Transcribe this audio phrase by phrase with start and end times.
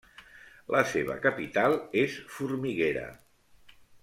[0.75, 3.05] La seva capital és Formiguera.